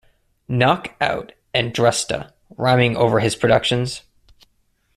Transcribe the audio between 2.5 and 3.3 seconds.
rhyming over